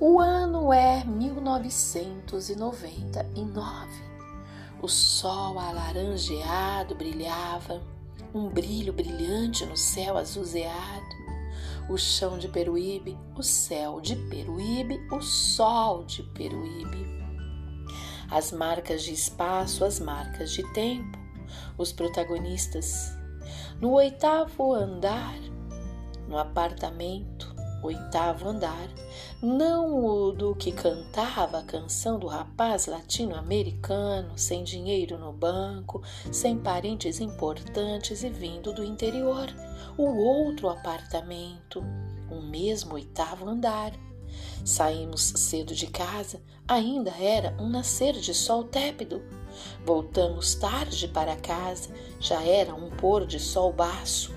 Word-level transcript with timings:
O 0.00 0.18
ano 0.18 0.72
é 0.72 1.04
1999. 1.04 4.04
O 4.82 4.88
sol 4.88 5.60
alaranjeado 5.60 6.96
brilhava, 6.96 7.80
um 8.34 8.48
brilho 8.48 8.92
brilhante 8.92 9.64
no 9.64 9.76
céu 9.76 10.18
azuzeado 10.18 11.25
o 11.88 11.96
chão 11.96 12.36
de 12.36 12.48
Peruíbe, 12.48 13.16
o 13.36 13.42
céu 13.42 14.00
de 14.00 14.16
Peruíbe, 14.16 15.00
o 15.10 15.20
sol 15.20 16.04
de 16.04 16.22
Peruíbe. 16.22 17.06
As 18.30 18.50
marcas 18.50 19.02
de 19.02 19.12
espaço, 19.12 19.84
as 19.84 20.00
marcas 20.00 20.50
de 20.50 20.62
tempo, 20.72 21.18
os 21.78 21.92
protagonistas. 21.92 23.16
No 23.80 23.92
oitavo 23.92 24.74
andar, 24.74 25.38
no 26.26 26.36
apartamento, 26.36 27.55
oitavo 27.82 28.48
andar, 28.48 28.88
não 29.42 30.04
o 30.04 30.32
do 30.32 30.54
que 30.54 30.72
cantava 30.72 31.58
a 31.58 31.62
canção 31.62 32.18
do 32.18 32.26
rapaz 32.26 32.86
latino-americano, 32.86 34.36
sem 34.36 34.64
dinheiro 34.64 35.18
no 35.18 35.32
banco, 35.32 36.02
sem 36.32 36.58
parentes 36.58 37.20
importantes 37.20 38.22
e 38.22 38.30
vindo 38.30 38.72
do 38.72 38.84
interior 38.84 39.48
o 39.96 40.04
outro 40.04 40.68
apartamento, 40.68 41.82
o 42.30 42.42
mesmo 42.42 42.94
oitavo 42.94 43.48
andar. 43.48 43.92
Saímos 44.64 45.32
cedo 45.36 45.74
de 45.74 45.86
casa, 45.86 46.42
ainda 46.68 47.10
era 47.10 47.56
um 47.58 47.68
nascer 47.68 48.14
de 48.14 48.34
sol 48.34 48.64
tépido. 48.64 49.22
Voltamos 49.84 50.54
tarde 50.54 51.08
para 51.08 51.36
casa, 51.36 51.88
já 52.20 52.42
era 52.42 52.74
um 52.74 52.90
pôr 52.90 53.24
de 53.26 53.40
sol 53.40 53.72
baço. 53.72 54.35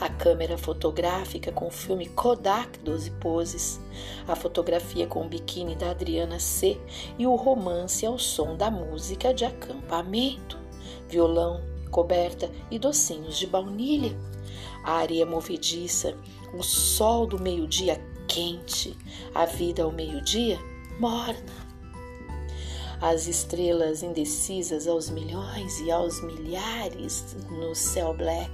A 0.00 0.08
câmera 0.08 0.56
fotográfica 0.56 1.50
com 1.50 1.66
o 1.66 1.70
filme 1.70 2.06
Kodak 2.08 2.78
12 2.80 3.10
poses, 3.12 3.80
a 4.26 4.36
fotografia 4.36 5.06
com 5.06 5.24
o 5.24 5.28
biquíni 5.28 5.74
da 5.74 5.90
Adriana 5.90 6.38
C 6.38 6.80
e 7.18 7.26
o 7.26 7.34
romance 7.34 8.06
ao 8.06 8.18
som 8.18 8.56
da 8.56 8.70
música 8.70 9.34
de 9.34 9.44
acampamento, 9.44 10.58
violão, 11.08 11.60
coberta 11.90 12.50
e 12.70 12.78
docinhos 12.78 13.38
de 13.38 13.46
baunilha. 13.46 14.16
A 14.84 14.92
areia 14.98 15.26
movediça, 15.26 16.14
o 16.54 16.62
sol 16.62 17.26
do 17.26 17.38
meio-dia 17.38 18.00
quente, 18.26 18.96
a 19.34 19.44
vida 19.44 19.82
ao 19.82 19.90
meio-dia 19.90 20.58
morna. 20.98 21.68
As 23.00 23.28
estrelas 23.28 24.02
indecisas 24.02 24.88
aos 24.88 25.08
milhões 25.08 25.78
e 25.80 25.90
aos 25.90 26.20
milhares 26.20 27.36
no 27.48 27.74
céu 27.74 28.12
black, 28.12 28.52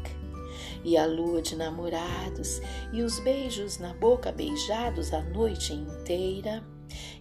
e 0.85 0.97
a 0.97 1.07
lua 1.07 1.41
de 1.41 1.57
namorados, 1.57 2.61
e 2.93 3.03
os 3.03 3.19
beijos 3.21 3.79
na 3.79 3.95
boca 3.95 4.31
beijados 4.31 5.13
a 5.13 5.23
noite 5.23 5.73
inteira, 5.73 6.63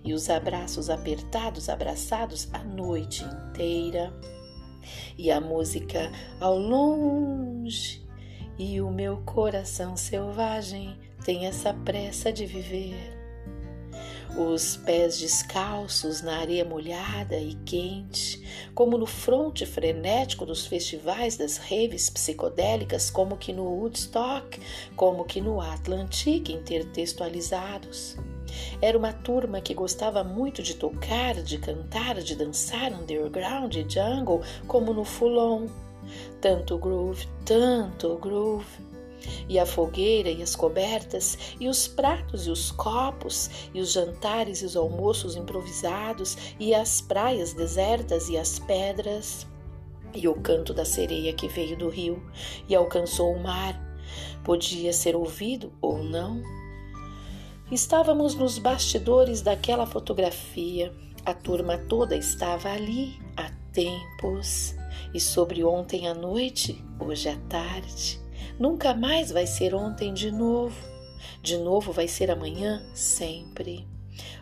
e 0.04 0.14
os 0.14 0.30
abraços 0.30 0.90
apertados 0.90 1.70
abraçados 1.70 2.50
a 2.54 2.60
noite 2.60 3.24
inteira 3.24 4.14
e 5.18 5.32
a 5.32 5.40
música 5.40 6.12
ao 6.40 6.58
longe, 6.58 8.06
e 8.58 8.82
o 8.82 8.92
meu 8.92 9.18
coração 9.26 9.96
selvagem 9.96 10.98
tem 11.26 11.46
essa 11.46 11.74
pressa 11.74 12.32
de 12.32 12.46
viver. 12.46 13.13
Os 14.36 14.78
pés 14.78 15.20
descalços 15.20 16.24
na 16.24 16.40
areia 16.40 16.66
molhada 16.66 17.38
e 17.38 17.54
quente, 17.54 18.42
como 18.74 18.98
no 18.98 19.06
fronte 19.06 19.64
frenético 19.64 20.44
dos 20.44 20.66
festivais 20.66 21.38
das 21.38 21.58
raves 21.58 22.10
psicodélicas, 22.10 23.12
como 23.12 23.38
que 23.38 23.54
no 23.54 23.64
Woodstock, 23.64 24.60
como 24.96 25.24
que 25.24 25.40
no 25.40 25.62
Atlantic 25.62 26.50
intertextualizados. 26.50 28.18
Era 28.82 28.98
uma 28.98 29.14
turma 29.14 29.62
que 29.62 29.76
gostava 29.76 30.24
muito 30.24 30.64
de 30.64 30.74
tocar, 30.74 31.36
de 31.36 31.60
cantar, 31.60 32.16
de 32.16 32.36
dançar 32.36 32.92
underground 32.92 33.76
e 33.76 33.86
jungle, 33.88 34.42
como 34.68 34.96
no 34.96 35.06
Fulon. 35.06 35.68
Tanto 36.42 36.80
groove, 36.80 37.28
tanto 37.46 38.18
groove. 38.18 38.93
E 39.48 39.60
a 39.60 39.66
fogueira 39.66 40.30
e 40.30 40.42
as 40.42 40.56
cobertas, 40.56 41.38
e 41.60 41.68
os 41.68 41.88
pratos 41.88 42.48
e 42.48 42.52
os 42.52 42.72
copos, 42.72 43.50
e 43.74 43.80
os 43.80 43.92
jantares 43.92 44.62
e 44.62 44.66
os 44.66 44.76
almoços 44.76 45.36
improvisados, 45.36 46.38
e 46.60 46.74
as 46.74 47.02
praias 47.02 47.54
desertas 47.54 48.30
e 48.30 48.38
as 48.38 48.60
pedras, 48.60 49.48
e 50.14 50.28
o 50.28 50.36
canto 50.36 50.74
da 50.74 50.86
sereia 50.86 51.34
que 51.34 51.48
veio 51.48 51.78
do 51.78 51.90
rio 51.90 52.22
e 52.68 52.76
alcançou 52.76 53.34
o 53.34 53.42
mar. 53.42 53.80
Podia 54.44 54.94
ser 54.94 55.16
ouvido 55.16 55.72
ou 55.82 56.04
não, 56.04 56.42
Estávamos 57.74 58.36
nos 58.36 58.60
bastidores 58.60 59.42
daquela 59.42 59.88
fotografia. 59.88 60.94
A 61.26 61.34
turma 61.34 61.76
toda 61.76 62.16
estava 62.16 62.70
ali 62.70 63.20
há 63.36 63.50
tempos. 63.72 64.76
E 65.12 65.20
sobre 65.20 65.64
ontem 65.64 66.08
à 66.08 66.14
noite, 66.14 66.80
hoje 67.00 67.30
à 67.30 67.36
tarde. 67.50 68.23
Nunca 68.60 68.94
mais 68.94 69.32
vai 69.32 69.48
ser 69.48 69.74
ontem 69.74 70.14
de 70.14 70.32
novo. 70.32 70.76
De 71.42 71.58
novo 71.58 71.92
vai 71.92 72.08
ser 72.08 72.30
amanhã, 72.30 72.84
sempre. 72.94 73.88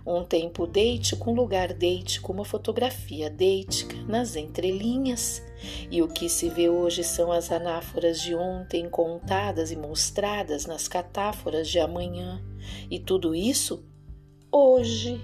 Um 0.05 0.23
tempo 0.23 0.65
deite 0.65 1.15
com 1.15 1.33
lugar 1.33 1.73
deite 1.73 2.19
com 2.19 2.33
uma 2.33 2.43
fotografia 2.43 3.29
deítica 3.29 3.95
nas 4.07 4.35
entrelinhas. 4.35 5.43
E 5.89 6.01
o 6.01 6.07
que 6.07 6.27
se 6.27 6.49
vê 6.49 6.69
hoje 6.69 7.03
são 7.03 7.31
as 7.31 7.51
anáforas 7.51 8.19
de 8.19 8.33
ontem 8.33 8.89
contadas 8.89 9.71
e 9.71 9.75
mostradas 9.75 10.65
nas 10.65 10.87
catáforas 10.87 11.69
de 11.69 11.79
amanhã. 11.79 12.41
E 12.89 12.99
tudo 12.99 13.35
isso 13.35 13.85
hoje. 14.51 15.21